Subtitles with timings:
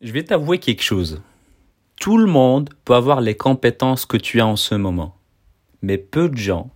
[0.00, 1.22] Je vais t'avouer quelque chose.
[2.00, 5.16] Tout le monde peut avoir les compétences que tu as en ce moment,
[5.82, 6.70] mais peu de gens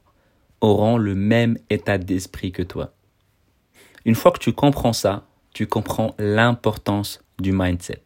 [0.60, 2.92] auront le même état d'esprit que toi.
[4.04, 8.02] Une fois que tu comprends ça, tu comprends l'importance du mindset.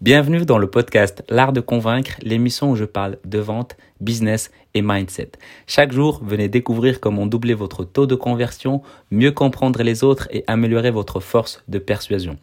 [0.00, 4.80] Bienvenue dans le podcast L'art de convaincre, l'émission où je parle de vente, business et
[4.80, 5.32] mindset.
[5.66, 8.80] Chaque jour, venez découvrir comment doubler votre taux de conversion,
[9.10, 12.38] mieux comprendre les autres et améliorer votre force de persuasion.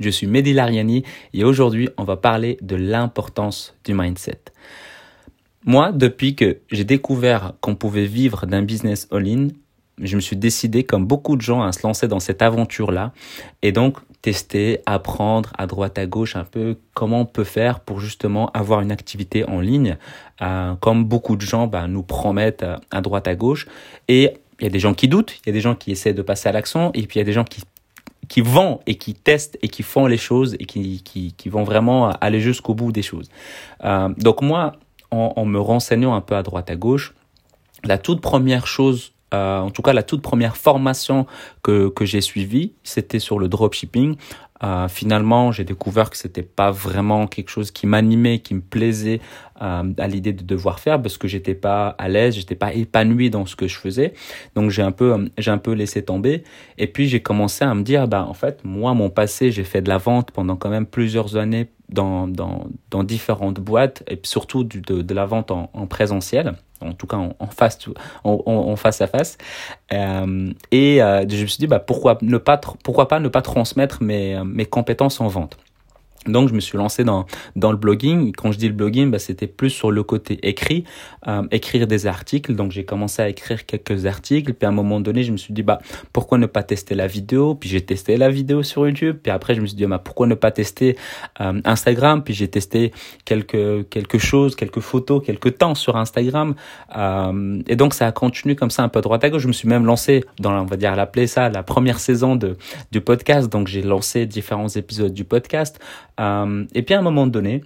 [0.00, 1.04] Je suis Mehdi Lariani
[1.34, 4.40] et aujourd'hui, on va parler de l'importance du mindset.
[5.66, 9.48] Moi, depuis que j'ai découvert qu'on pouvait vivre d'un business all-in,
[10.02, 13.12] je me suis décidé, comme beaucoup de gens, à se lancer dans cette aventure-là
[13.60, 18.00] et donc tester, apprendre à droite à gauche un peu comment on peut faire pour
[18.00, 19.98] justement avoir une activité en ligne,
[20.40, 23.66] euh, comme beaucoup de gens bah, nous promettent euh, à droite à gauche.
[24.08, 26.14] Et il y a des gens qui doutent, il y a des gens qui essaient
[26.14, 27.62] de passer à l'action, et puis il y a des gens qui
[28.30, 31.64] qui vont et qui testent et qui font les choses et qui, qui, qui vont
[31.64, 33.28] vraiment aller jusqu'au bout des choses.
[33.84, 34.76] Euh, donc moi,
[35.10, 37.12] en, en, me renseignant un peu à droite à gauche,
[37.82, 41.26] la toute première chose, euh, en tout cas la toute première formation
[41.62, 44.16] que, que j'ai suivie, c'était sur le dropshipping.
[44.62, 49.20] Euh, finalement, j'ai découvert que c'était pas vraiment quelque chose qui m'animait, qui me plaisait
[49.62, 53.30] euh, à l'idée de devoir faire parce que j'étais pas à l'aise, j'étais pas épanoui
[53.30, 54.12] dans ce que je faisais.
[54.54, 56.44] Donc j'ai un peu j'ai un peu laissé tomber
[56.78, 59.80] et puis j'ai commencé à me dire bah en fait, moi mon passé, j'ai fait
[59.80, 64.64] de la vente pendant quand même plusieurs années dans dans dans différentes boîtes et surtout
[64.64, 67.78] de, de la vente en, en présentiel en tout cas en, face
[68.24, 69.38] en, en, face à face.
[69.92, 73.42] Euh, et euh, je me suis dit bah pourquoi ne pas pourquoi pas ne pas
[73.42, 75.56] transmettre mes mes compétences en vente?
[76.26, 77.24] Donc je me suis lancé dans
[77.56, 78.32] dans le blogging.
[78.32, 80.84] Quand je dis le blogging, bah, c'était plus sur le côté écrit,
[81.26, 82.54] euh, écrire des articles.
[82.54, 84.52] Donc j'ai commencé à écrire quelques articles.
[84.52, 85.78] Puis à un moment donné, je me suis dit bah
[86.12, 87.54] pourquoi ne pas tester la vidéo?
[87.54, 89.16] Puis j'ai testé la vidéo sur YouTube.
[89.22, 90.98] Puis après je me suis dit bah pourquoi ne pas tester
[91.40, 92.22] euh, Instagram?
[92.22, 92.92] Puis j'ai testé
[93.24, 96.54] quelques quelque chose, quelques photos, quelques temps sur Instagram.
[96.98, 99.42] Euh, et donc ça a continué comme ça un peu droite à gauche.
[99.42, 102.58] Je me suis même lancé dans on va dire l'appeler ça la première saison de
[102.92, 103.50] du podcast.
[103.50, 105.80] Donc j'ai lancé différents épisodes du podcast.
[106.20, 107.62] Euh, et puis à un moment donné,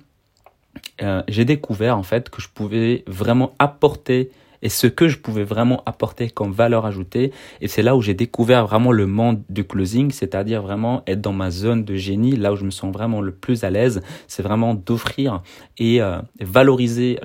[1.03, 4.31] euh, j'ai découvert en fait que je pouvais vraiment apporter
[4.65, 7.33] et ce que je pouvais vraiment apporter comme valeur ajoutée.
[7.61, 11.35] Et c'est là où j'ai découvert vraiment le monde du closing, c'est-à-dire vraiment être dans
[11.35, 14.01] ma zone de génie, là où je me sens vraiment le plus à l'aise.
[14.27, 15.43] C'est vraiment d'offrir
[15.77, 17.21] et euh, valoriser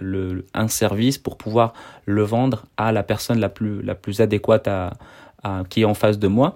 [0.53, 1.73] un service pour pouvoir
[2.05, 4.97] le vendre à la personne la plus, la plus adéquate à,
[5.43, 6.55] à, qui est en face de moi.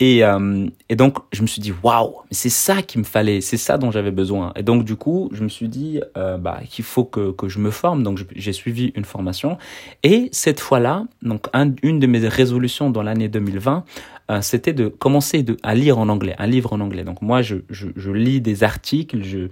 [0.00, 3.56] Et, euh, et, donc, je me suis dit, waouh, c'est ça qu'il me fallait, c'est
[3.56, 4.52] ça dont j'avais besoin.
[4.56, 7.60] Et donc, du coup, je me suis dit euh, bah, qu'il faut que, que je
[7.60, 8.02] me forme.
[8.02, 9.58] Donc, j'ai suivi une formation.
[10.02, 13.84] Et cette fois-là, donc un, une de mes résolutions dans l'année 2020,
[14.32, 17.04] euh, c'était de commencer de, à lire en anglais, un livre en anglais.
[17.04, 19.48] Donc, moi, je, je, je lis des articles, je,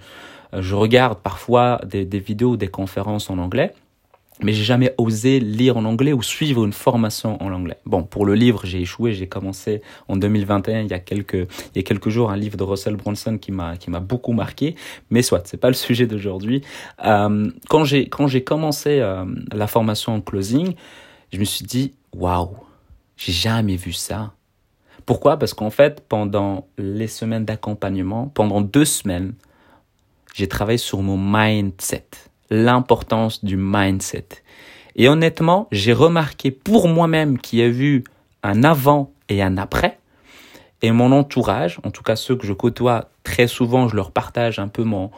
[0.59, 3.73] je regarde parfois des, des vidéos, des conférences en anglais
[4.43, 7.77] mais j'ai jamais osé lire en anglais ou suivre une formation en anglais.
[7.85, 9.13] Bon, pour le livre, j'ai échoué.
[9.13, 12.57] J'ai commencé en 2021, il y a quelques, il y a quelques jours, un livre
[12.57, 14.75] de Russell Brunson qui m'a, qui m'a beaucoup marqué.
[15.09, 16.61] Mais soit, c'est pas le sujet d'aujourd'hui.
[17.05, 20.73] Euh, quand j'ai, quand j'ai commencé euh, la formation en closing,
[21.31, 22.55] je me suis dit, waouh,
[23.17, 24.33] j'ai jamais vu ça.
[25.05, 25.37] Pourquoi?
[25.37, 29.33] Parce qu'en fait, pendant les semaines d'accompagnement, pendant deux semaines,
[30.33, 34.27] j'ai travaillé sur mon mindset l'importance du mindset.
[34.95, 38.03] Et honnêtement, j'ai remarqué pour moi-même qu'il y a eu
[38.43, 39.97] un avant et un après.
[40.83, 44.59] Et mon entourage, en tout cas ceux que je côtoie très souvent, je leur partage
[44.59, 45.11] un peu mon,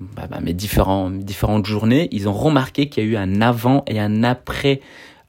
[0.00, 4.00] bah, bah, mes, différentes journées, ils ont remarqué qu'il y a eu un avant et
[4.00, 4.80] un après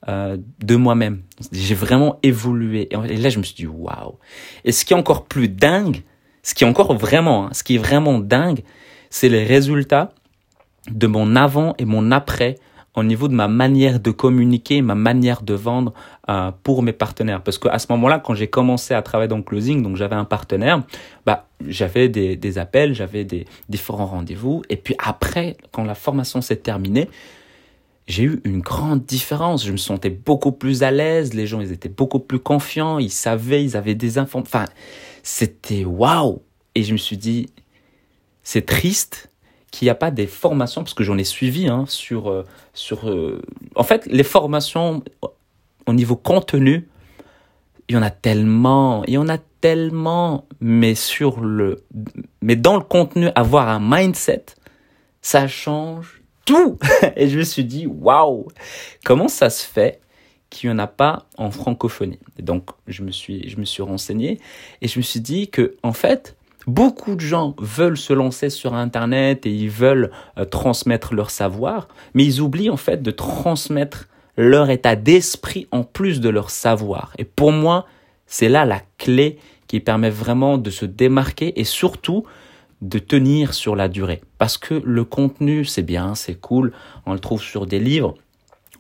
[0.08, 1.22] euh, de moi-même.
[1.52, 2.90] J'ai vraiment évolué.
[3.10, 4.18] Et là, je me suis dit, waouh.
[4.64, 6.04] Et ce qui est encore plus dingue,
[6.42, 8.64] ce qui est encore vraiment, hein, ce qui est vraiment dingue,
[9.10, 10.14] c'est les résultats
[10.90, 12.58] de mon avant et mon après
[12.96, 15.94] au niveau de ma manière de communiquer, ma manière de vendre
[16.30, 17.42] euh, pour mes partenaires.
[17.42, 20.26] Parce qu'à ce moment-là, quand j'ai commencé à travailler dans le closing, donc j'avais un
[20.26, 20.84] partenaire,
[21.26, 24.62] bah j'avais des, des appels, j'avais des différents rendez-vous.
[24.70, 27.08] Et puis après, quand la formation s'est terminée,
[28.08, 29.66] j'ai eu une grande différence.
[29.66, 31.34] Je me sentais beaucoup plus à l'aise.
[31.34, 33.00] Les gens, ils étaient beaucoup plus confiants.
[33.00, 34.60] Ils savaient, ils avaient des informations.
[34.60, 34.66] Enfin,
[35.24, 36.42] c'était waouh.
[36.76, 37.48] Et je me suis dit,
[38.44, 39.31] c'est triste,
[39.72, 42.30] qu'il n'y a pas des formations, parce que j'en ai suivi hein, sur...
[42.30, 43.42] Euh, sur euh,
[43.76, 45.04] en fait, les formations
[45.88, 46.88] au niveau contenu,
[47.90, 51.84] il y en a tellement, il y en a tellement, mais sur le...
[52.42, 54.46] Mais dans le contenu, avoir un mindset,
[55.22, 56.78] ça change tout.
[57.16, 58.48] Et je me suis dit, waouh,
[59.06, 60.02] comment ça se fait
[60.50, 62.20] qu'il n'y en a pas en francophonie?
[62.38, 64.40] Et donc, je me suis, je me suis renseigné
[64.82, 66.36] et je me suis dit que, en fait,
[66.68, 71.88] Beaucoup de gens veulent se lancer sur Internet et ils veulent euh, transmettre leur savoir,
[72.14, 77.14] mais ils oublient en fait de transmettre leur état d'esprit en plus de leur savoir.
[77.18, 77.86] Et pour moi,
[78.28, 82.26] c'est là la clé qui permet vraiment de se démarquer et surtout
[82.82, 84.22] de tenir sur la durée.
[84.38, 86.74] Parce que le contenu, c'est bien, c'est cool,
[87.06, 88.16] on le trouve sur des livres,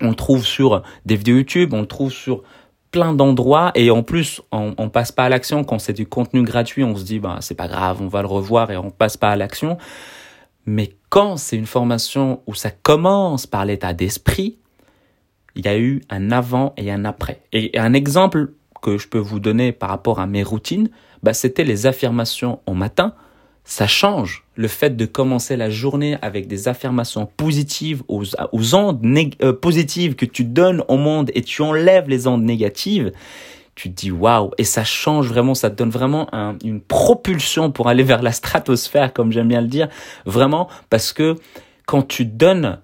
[0.01, 2.43] on le trouve sur des vidéos YouTube, on le trouve sur
[2.91, 5.63] plein d'endroits et en plus on, passe pas à l'action.
[5.63, 8.27] Quand c'est du contenu gratuit on se dit bah c'est pas grave on va le
[8.27, 9.77] revoir et on passe pas à l'action.
[10.65, 14.57] Mais quand c'est une formation où ça commence par l'état d'esprit
[15.55, 17.41] il y a eu un avant et un après.
[17.51, 20.89] Et un exemple que je peux vous donner par rapport à mes routines
[21.23, 23.13] bah c'était les affirmations au matin
[23.63, 24.43] ça change.
[24.55, 29.01] Le fait de commencer la journée avec des affirmations positives aux, aux ondes
[29.41, 33.11] euh, positives que tu donnes au monde et tu enlèves les ondes négatives,
[33.75, 36.27] tu te dis waouh et ça change vraiment, ça te donne vraiment
[36.63, 39.87] une propulsion pour aller vers la stratosphère comme j'aime bien le dire,
[40.25, 41.35] vraiment parce que
[41.85, 42.79] quand tu donnes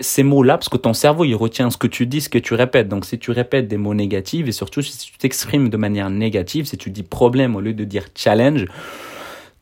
[0.00, 2.54] ces mots-là, parce que ton cerveau, il retient ce que tu dis, ce que tu
[2.54, 2.88] répètes.
[2.88, 6.66] Donc, si tu répètes des mots négatifs, et surtout si tu t'exprimes de manière négative,
[6.66, 8.66] si tu dis problème au lieu de dire challenge,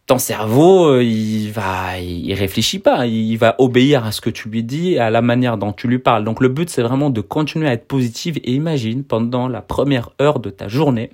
[0.06, 4.49] ton cerveau, euh, il va, il réfléchit pas, il va obéir à ce que tu
[4.49, 6.25] lui dis, à la manière dont tu lui parles.
[6.25, 10.10] Donc le but, c'est vraiment de continuer à être positive et imagine pendant la première
[10.20, 11.10] heure de ta journée,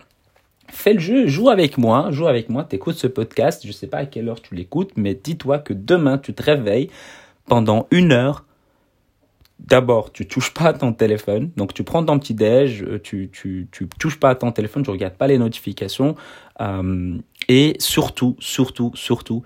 [0.68, 3.98] fais le jeu, joue avec moi, joue avec moi, t'écoutes ce podcast, je sais pas
[3.98, 6.88] à quelle heure tu l'écoutes, mais dis-toi que demain tu te réveilles
[7.46, 8.44] pendant une heure
[9.58, 11.50] d'abord, tu touches pas à ton téléphone.
[11.56, 14.82] Donc, tu prends ton petit déj, euh, tu, tu, tu touches pas à ton téléphone,
[14.82, 16.14] tu regardes pas les notifications.
[16.60, 17.18] Euh,
[17.48, 19.42] et surtout, surtout, surtout,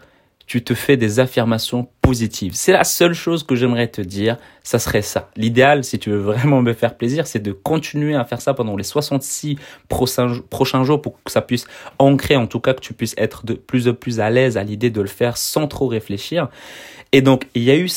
[0.46, 2.52] tu te fais des affirmations positives.
[2.54, 5.30] C'est la seule chose que j'aimerais te dire, ça serait ça.
[5.36, 8.76] L'idéal, si tu veux vraiment me faire plaisir, c'est de continuer à faire ça pendant
[8.76, 9.56] les 66
[9.88, 11.64] prochains, jours pour que ça puisse
[11.98, 14.64] ancrer, en tout cas que tu puisses être de plus en plus à l'aise à
[14.64, 16.48] l'idée de le faire sans trop réfléchir.
[17.14, 17.88] Et donc, il y a eu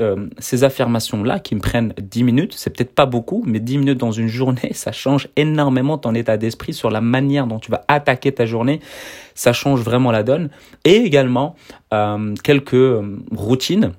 [0.00, 2.54] euh, ces affirmations-là qui me prennent 10 minutes.
[2.54, 6.36] C'est peut-être pas beaucoup, mais 10 minutes dans une journée, ça change énormément ton état
[6.36, 8.80] d'esprit sur la manière dont tu vas attaquer ta journée.
[9.34, 10.50] Ça change vraiment la donne.
[10.84, 11.56] Et également,
[11.94, 13.02] euh, quelques
[13.48, 13.92] routines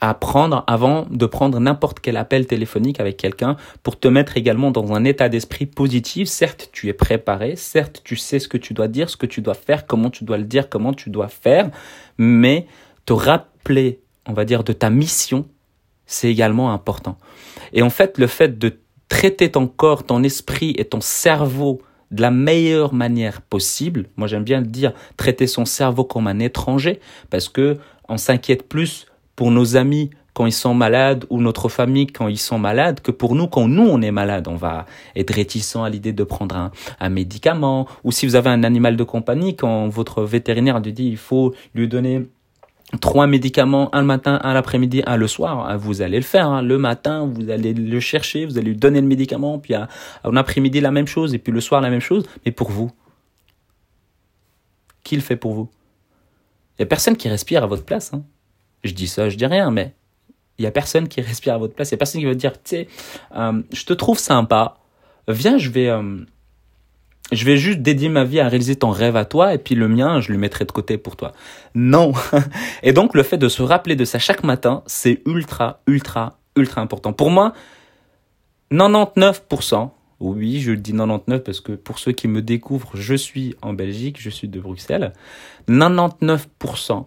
[0.00, 4.72] à prendre avant de prendre n'importe quel appel téléphonique avec quelqu'un pour te mettre également
[4.72, 6.28] dans un état d'esprit positif.
[6.28, 9.40] Certes, tu es préparé, certes, tu sais ce que tu dois dire, ce que tu
[9.42, 11.70] dois faire, comment tu dois le dire, comment tu dois faire,
[12.18, 12.66] mais
[13.06, 15.46] te rappeler, on va dire, de ta mission,
[16.06, 17.16] c'est également important.
[17.72, 21.80] Et en fait, le fait de traiter ton corps, ton esprit et ton cerveau
[22.10, 26.38] de la meilleure manière possible, moi j'aime bien le dire, traiter son cerveau comme un
[26.40, 27.00] étranger,
[27.30, 29.06] parce que on s'inquiète plus
[29.36, 33.10] pour nos amis quand ils sont malades ou notre famille quand ils sont malades que
[33.10, 34.48] pour nous quand nous on est malade.
[34.48, 36.70] On va être réticent à l'idée de prendre un,
[37.00, 41.06] un, médicament ou si vous avez un animal de compagnie, quand votre vétérinaire lui dit
[41.06, 42.26] il faut lui donner
[43.00, 46.48] trois médicaments, un le matin, un l'après-midi, un le soir, hein, vous allez le faire.
[46.48, 46.62] Hein.
[46.62, 49.88] Le matin, vous allez le chercher, vous allez lui donner le médicament, puis à,
[50.24, 52.28] après-midi la même chose, et puis le soir la même chose.
[52.44, 52.90] Mais pour vous,
[55.04, 55.70] qui le fait pour vous?
[56.82, 58.12] N'y a personne qui respire à votre place.
[58.12, 58.24] Hein.
[58.84, 59.94] Je dis ça, je dis rien, mais
[60.58, 61.90] il n'y a personne qui respire à votre place.
[61.90, 62.88] Il n'y a personne qui va dire, tu sais,
[63.36, 64.76] euh, je te trouve sympa,
[65.28, 65.88] viens, je vais...
[65.88, 66.24] Euh,
[67.30, 69.88] je vais juste dédier ma vie à réaliser ton rêve à toi et puis le
[69.88, 71.32] mien, je le mettrai de côté pour toi.
[71.74, 72.12] Non.
[72.82, 76.82] Et donc le fait de se rappeler de ça chaque matin, c'est ultra, ultra, ultra
[76.82, 77.14] important.
[77.14, 77.54] Pour moi,
[78.70, 79.90] 99%,
[80.22, 83.72] oui, je le dis 99 parce que pour ceux qui me découvrent, je suis en
[83.72, 85.12] Belgique, je suis de Bruxelles.
[85.68, 87.06] 99%,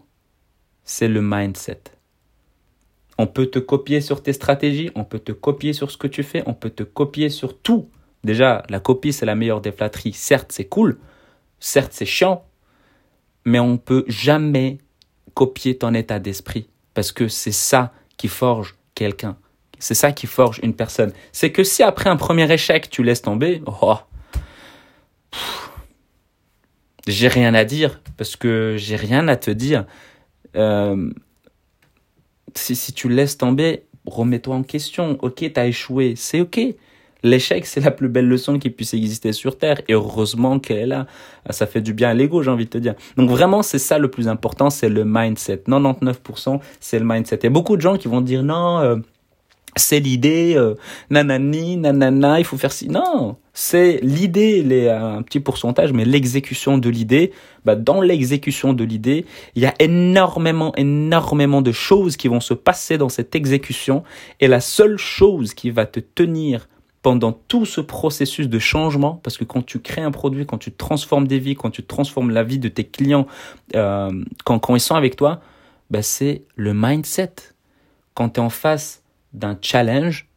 [0.84, 1.82] c'est le mindset.
[3.18, 6.24] On peut te copier sur tes stratégies, on peut te copier sur ce que tu
[6.24, 7.90] fais, on peut te copier sur tout.
[8.26, 10.14] Déjà, la copie, c'est la meilleure des flatteries.
[10.14, 11.00] Certes, c'est cool.
[11.60, 12.44] Certes, c'est chiant.
[13.46, 14.80] Mais on ne peut jamais
[15.34, 16.68] copier ton état d'esprit.
[16.94, 19.38] Parce que c'est ça qui forge quelqu'un.
[19.80, 21.12] C'est ça qui forge une personne.
[21.32, 23.96] C'est que si après un premier échec, tu laisses tomber, oh,
[27.08, 28.02] j'ai rien à dire.
[28.18, 29.86] Parce que j'ai rien à te dire.
[30.56, 31.12] Euh,
[32.56, 35.18] si, si tu laisses tomber, remets-toi en question.
[35.22, 36.14] Ok, t'as échoué.
[36.16, 36.60] C'est ok.
[37.24, 39.82] L'échec, c'est la plus belle leçon qui puisse exister sur Terre.
[39.88, 41.08] Et heureusement qu'elle est là.
[41.50, 42.94] Ça fait du bien à l'ego, j'ai envie de te dire.
[43.18, 45.64] Donc vraiment, c'est ça le plus important, c'est le mindset.
[45.68, 47.38] 99%, c'est le mindset.
[47.38, 48.98] Il y a beaucoup de gens qui vont dire non, euh,
[49.76, 50.76] c'est l'idée, euh,
[51.10, 52.88] nanani, nanana, il faut faire ci.
[52.88, 57.32] Non, c'est l'idée, les, un petit pourcentage, mais l'exécution de l'idée,
[57.66, 62.54] bah, dans l'exécution de l'idée, il y a énormément, énormément de choses qui vont se
[62.54, 64.04] passer dans cette exécution.
[64.40, 66.68] Et la seule chose qui va te tenir
[67.02, 70.72] pendant tout ce processus de changement, parce que quand tu crées un produit, quand tu
[70.72, 73.28] transformes des vies, quand tu transformes la vie de tes clients,
[73.76, 74.12] euh,
[74.44, 75.40] quand, quand ils sont avec toi,
[75.92, 77.34] bah c'est le mindset.
[78.16, 79.04] Quand tu es en face
[79.36, 80.28] d'un challenge,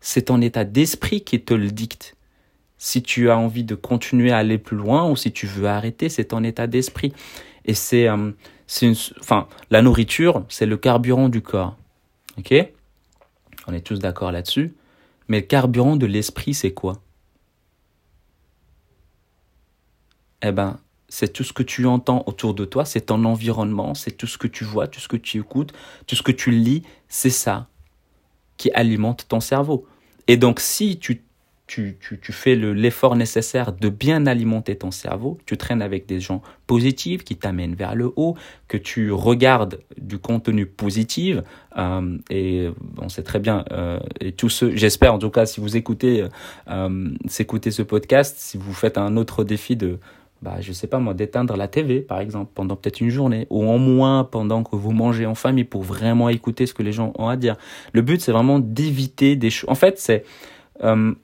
[0.00, 2.16] c'est ton état d'esprit qui te le dicte.
[2.76, 6.08] Si tu as envie de continuer à aller plus loin ou si tu veux arrêter,
[6.08, 7.12] c'est ton état d'esprit.
[7.64, 8.32] Et c'est, euh,
[9.20, 11.76] enfin, la nourriture, c'est le carburant du corps.
[12.36, 12.52] Ok?
[13.66, 14.74] On est tous d'accord là-dessus.
[15.28, 17.00] Mais le carburant de l'esprit, c'est quoi?
[20.42, 24.10] Eh ben, c'est tout ce que tu entends autour de toi, c'est ton environnement, c'est
[24.10, 25.72] tout ce que tu vois, tout ce que tu écoutes,
[26.06, 27.68] tout ce que tu lis, c'est ça
[28.56, 29.86] qui alimente ton cerveau.
[30.26, 31.22] Et donc, si tu
[31.66, 36.20] tu, tu, tu fais l'effort nécessaire de bien alimenter ton cerveau, tu traînes avec des
[36.20, 38.36] gens positifs qui t'amènent vers le haut,
[38.68, 41.38] que tu regardes du contenu positif,
[41.78, 42.68] euh, et
[42.98, 46.26] on sait très bien, euh, et tous ceux, j'espère en tout cas, si vous écoutez,
[46.68, 49.98] euh, écoutez ce podcast, si vous faites un autre défi de,
[50.44, 53.66] bah, je sais pas moi, d'éteindre la TV, par exemple, pendant peut-être une journée, ou
[53.66, 57.14] en moins pendant que vous mangez en famille pour vraiment écouter ce que les gens
[57.18, 57.56] ont à dire.
[57.94, 59.70] Le but, c'est vraiment d'éviter des choses.
[59.70, 60.22] En fait, c'est,
[60.82, 61.14] euh,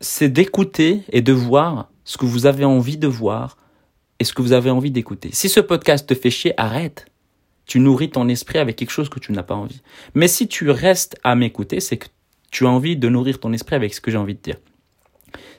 [0.00, 3.56] c'est d'écouter et de voir ce que vous avez envie de voir
[4.18, 5.30] et ce que vous avez envie d'écouter.
[5.32, 7.06] Si ce podcast te fait chier, arrête.
[7.66, 9.80] Tu nourris ton esprit avec quelque chose que tu n'as pas envie.
[10.14, 12.08] Mais si tu restes à m'écouter, c'est que
[12.50, 14.56] tu as envie de nourrir ton esprit avec ce que j'ai envie de dire.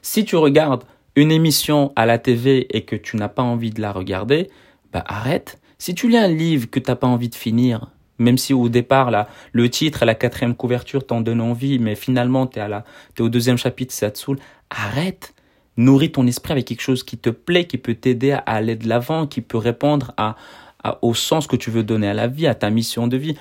[0.01, 0.83] Si tu regardes
[1.15, 4.49] une émission à la TV et que tu n'as pas envie de la regarder,
[4.93, 5.59] bah arrête.
[5.77, 7.87] Si tu lis un livre que tu n'as pas envie de finir,
[8.19, 11.95] même si au départ, là, le titre et la quatrième couverture t'en donnent envie, mais
[11.95, 14.39] finalement, tu es, es au deuxième chapitre, ça te saoule.
[14.69, 15.33] Arrête.
[15.77, 18.89] Nourris ton esprit avec quelque chose qui te plaît, qui peut t'aider à aller de
[18.89, 20.35] l'avant, qui peut répondre à,
[21.01, 23.37] au sens que tu veux donner à la vie, à ta mission de vie.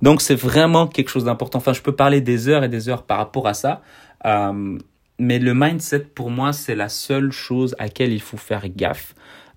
[0.00, 1.58] Donc, c'est vraiment quelque chose d'important.
[1.58, 3.82] Enfin, je peux parler des heures et des heures par rapport à ça.
[4.24, 4.78] Euh,
[5.22, 9.14] mais le mindset, pour moi, c'est la seule chose à laquelle il faut faire gaffe.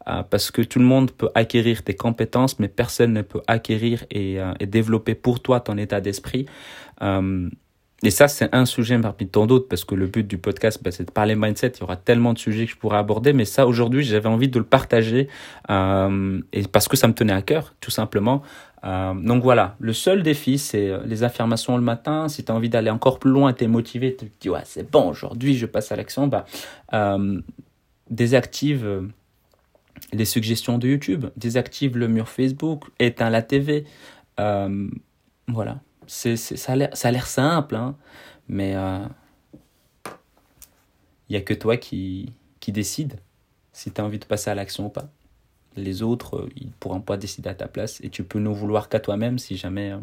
[0.07, 4.05] Euh, parce que tout le monde peut acquérir tes compétences, mais personne ne peut acquérir
[4.11, 6.45] et, euh, développer pour toi ton état d'esprit.
[7.01, 7.49] Euh,
[8.05, 10.91] et ça, c'est un sujet parmi tant d'autres, parce que le but du podcast, bah,
[10.91, 11.73] c'est de parler mindset.
[11.77, 14.49] Il y aura tellement de sujets que je pourrais aborder, mais ça, aujourd'hui, j'avais envie
[14.49, 15.27] de le partager,
[15.69, 18.41] euh, et parce que ça me tenait à cœur, tout simplement.
[18.83, 22.29] Euh, donc voilà, le seul défi, c'est les affirmations le matin.
[22.29, 24.61] Si tu as envie d'aller encore plus loin, tu es motivé, tu te dis, ouais,
[24.63, 26.45] c'est bon, aujourd'hui, je passe à l'action, bah,
[26.93, 27.41] euh,
[28.09, 29.09] désactive
[30.13, 33.85] les suggestions de YouTube, désactive le mur Facebook, éteins la TV.
[34.39, 34.89] Euh,
[35.47, 37.95] voilà, c'est, ça a l'air simple, hein,
[38.47, 39.05] mais il euh,
[41.29, 43.19] n'y a que toi qui, qui décide
[43.73, 45.09] si tu as envie de passer à l'action ou pas.
[45.75, 48.49] Les autres, euh, ils ne pourront pas décider à ta place et tu peux ne
[48.49, 49.93] vouloir qu'à toi-même si jamais,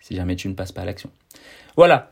[0.00, 1.10] si jamais tu ne passes pas à l'action.
[1.76, 2.10] Voilà.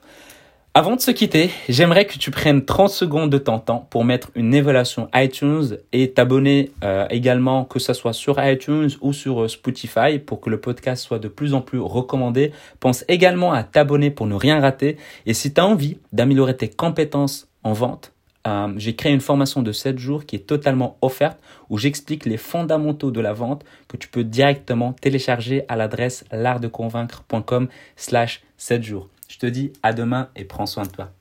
[0.72, 4.30] Avant de se quitter, j'aimerais que tu prennes 30 secondes de ton temps pour mettre
[4.36, 9.48] une évaluation iTunes et t'abonner euh, également, que ce soit sur iTunes ou sur euh,
[9.48, 12.52] Spotify, pour que le podcast soit de plus en plus recommandé.
[12.78, 14.96] Pense également à t'abonner pour ne rien rater.
[15.26, 18.12] Et si tu as envie d'améliorer tes compétences en vente,
[18.46, 22.36] euh, j'ai créé une formation de 7 jours qui est totalement offerte où j'explique les
[22.36, 29.08] fondamentaux de la vente que tu peux directement télécharger à l'adresse l'artdeconvaincre.com slash 7 jours.
[29.30, 31.12] Je te dis à demain et prends soin de toi.